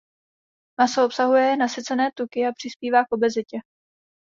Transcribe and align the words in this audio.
Maso 0.77 0.99
obsahuje 1.05 1.57
nasycené 1.57 2.11
tuky 2.15 2.45
a 2.47 2.53
přispívá 2.53 3.05
k 3.05 3.11
obezitě. 3.11 3.59